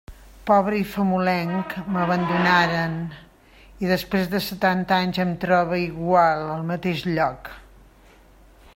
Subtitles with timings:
[0.49, 2.95] Pobre i famolenc m'abandonaren,
[3.85, 7.57] i després de setanta anys em trobe igual, al mateix lloc.